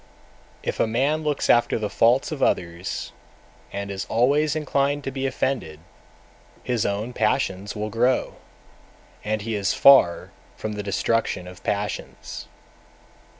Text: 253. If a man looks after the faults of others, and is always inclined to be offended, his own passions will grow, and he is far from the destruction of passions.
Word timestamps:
253. 0.63 0.69
If 0.69 0.79
a 0.79 0.87
man 0.91 1.21
looks 1.23 1.47
after 1.47 1.77
the 1.77 1.87
faults 1.87 2.31
of 2.31 2.41
others, 2.41 3.11
and 3.71 3.91
is 3.91 4.05
always 4.09 4.55
inclined 4.55 5.03
to 5.03 5.11
be 5.11 5.27
offended, 5.27 5.79
his 6.63 6.87
own 6.87 7.13
passions 7.13 7.75
will 7.75 7.91
grow, 7.91 8.37
and 9.23 9.43
he 9.43 9.53
is 9.53 9.75
far 9.75 10.31
from 10.57 10.73
the 10.73 10.81
destruction 10.81 11.47
of 11.47 11.61
passions. 11.63 12.47